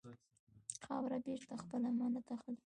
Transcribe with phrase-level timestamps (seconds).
[0.85, 2.61] خاوره بېرته خپل امانت اخلي.